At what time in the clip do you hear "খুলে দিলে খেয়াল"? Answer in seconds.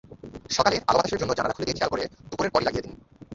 1.55-1.91